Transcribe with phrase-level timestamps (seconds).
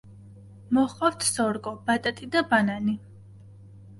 [0.77, 2.95] მოჰყავთ სორგო, ბატატი და ბანანი.